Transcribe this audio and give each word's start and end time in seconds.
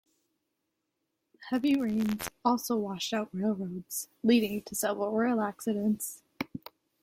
The 1.33 1.39
heavy 1.51 1.79
rains 1.79 2.27
also 2.43 2.75
washed 2.75 3.13
out 3.13 3.29
railroads, 3.31 4.07
leading 4.23 4.63
to 4.63 4.73
several 4.73 5.11
rail 5.11 5.39
accidents. 5.41 6.23